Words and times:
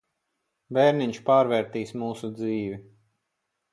Bērniņš 0.77 1.19
pārvērtīs 1.29 1.93
mūsu 2.05 2.31
dzīvi. 2.41 2.81